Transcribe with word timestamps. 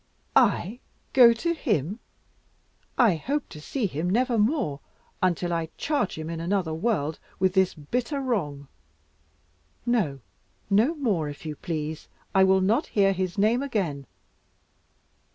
"I 0.35 0.79
go 1.13 1.31
to 1.31 1.53
him! 1.53 1.99
I 2.97 3.17
hope 3.17 3.47
to 3.49 3.61
see 3.61 3.85
him 3.85 4.09
never 4.09 4.39
more 4.39 4.79
until 5.21 5.53
I 5.53 5.69
charge 5.77 6.17
him 6.17 6.27
in 6.27 6.39
another 6.39 6.73
world 6.73 7.19
with 7.37 7.53
this 7.53 7.75
bitter 7.75 8.19
wrong. 8.19 8.67
No, 9.85 10.21
no 10.71 10.95
more 10.95 11.29
if 11.29 11.45
you 11.45 11.55
please; 11.55 12.07
I 12.33 12.43
will 12.43 12.61
not 12.61 12.87
hear 12.97 13.13
his 13.13 13.37
name 13.37 13.61
again. 13.61 14.07